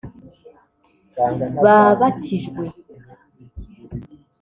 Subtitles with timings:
[1.63, 2.63] babatijwe